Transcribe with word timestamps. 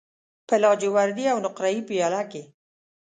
په 0.47 0.55
لاجوردی 0.63 1.25
او 1.33 1.37
نقره 1.45 1.69
یې 1.75 1.81
پیاله 1.89 2.21
کې 2.31 2.43